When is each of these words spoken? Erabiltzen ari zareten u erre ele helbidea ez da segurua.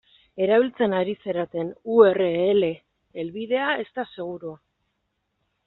Erabiltzen 0.43 0.95
ari 0.99 1.13
zareten 1.25 1.69
u 1.95 1.99
erre 2.07 2.31
ele 2.47 2.71
helbidea 3.21 3.69
ez 3.85 3.89
da 3.99 4.09
segurua. 4.17 4.59